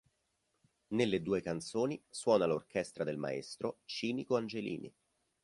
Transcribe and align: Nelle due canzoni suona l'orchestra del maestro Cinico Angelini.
Nelle 0.95 1.21
due 1.21 1.43
canzoni 1.43 2.01
suona 2.09 2.47
l'orchestra 2.47 3.03
del 3.03 3.17
maestro 3.19 3.81
Cinico 3.85 4.35
Angelini. 4.35 4.91